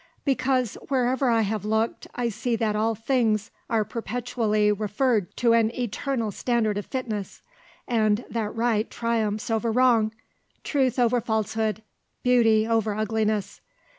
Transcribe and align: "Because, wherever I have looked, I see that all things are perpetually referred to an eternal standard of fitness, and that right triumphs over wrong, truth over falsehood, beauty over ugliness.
"Because, 0.25 0.79
wherever 0.89 1.29
I 1.29 1.41
have 1.41 1.63
looked, 1.63 2.07
I 2.15 2.29
see 2.29 2.55
that 2.55 2.75
all 2.75 2.95
things 2.95 3.51
are 3.69 3.85
perpetually 3.85 4.71
referred 4.71 5.37
to 5.37 5.53
an 5.53 5.69
eternal 5.79 6.31
standard 6.31 6.79
of 6.79 6.87
fitness, 6.87 7.43
and 7.87 8.25
that 8.27 8.55
right 8.55 8.89
triumphs 8.89 9.51
over 9.51 9.71
wrong, 9.71 10.11
truth 10.63 10.97
over 10.97 11.21
falsehood, 11.21 11.83
beauty 12.23 12.65
over 12.67 12.95
ugliness. 12.95 13.61